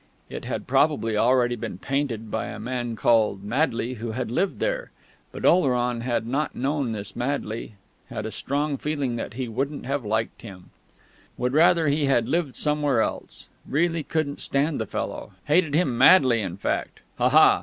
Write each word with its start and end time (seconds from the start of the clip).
It 0.31 0.45
had 0.45 0.65
probably 0.65 1.15
already 1.15 1.55
been 1.55 1.77
painted, 1.77 2.31
by 2.31 2.47
a 2.47 2.57
man 2.59 2.95
called 2.95 3.43
Madley 3.43 3.93
who 4.01 4.13
had 4.13 4.31
lived 4.31 4.57
there... 4.57 4.89
but 5.31 5.45
Oleron 5.45 6.01
had 6.01 6.25
not 6.25 6.55
known 6.55 6.91
this 6.91 7.15
Madley 7.15 7.75
had 8.09 8.25
a 8.25 8.31
strong 8.31 8.77
feeling 8.77 9.15
that 9.17 9.35
he 9.35 9.47
wouldn't 9.47 9.85
have 9.85 10.03
liked 10.03 10.41
him 10.41 10.71
would 11.37 11.53
rather 11.53 11.87
he 11.87 12.07
had 12.07 12.27
lived 12.27 12.55
somewhere 12.55 12.99
else 13.01 13.49
really 13.67 14.01
couldn't 14.01 14.41
stand 14.41 14.79
the 14.79 14.87
fellow 14.87 15.33
hated 15.45 15.75
him, 15.75 15.95
Madley, 15.99 16.41
in 16.41 16.57
fact. 16.57 17.01
(Aha! 17.19 17.59